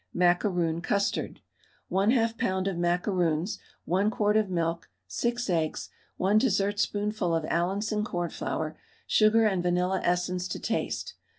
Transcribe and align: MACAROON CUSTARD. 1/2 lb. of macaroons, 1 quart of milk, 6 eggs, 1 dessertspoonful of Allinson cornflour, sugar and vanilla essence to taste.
MACAROON 0.15 0.81
CUSTARD. 0.81 1.41
1/2 1.91 2.35
lb. 2.35 2.67
of 2.67 2.75
macaroons, 2.79 3.59
1 3.85 4.09
quart 4.09 4.35
of 4.35 4.49
milk, 4.49 4.89
6 5.07 5.47
eggs, 5.47 5.89
1 6.17 6.39
dessertspoonful 6.39 7.35
of 7.35 7.45
Allinson 7.47 8.03
cornflour, 8.03 8.75
sugar 9.05 9.45
and 9.45 9.61
vanilla 9.61 10.01
essence 10.03 10.47
to 10.47 10.57
taste. 10.57 11.13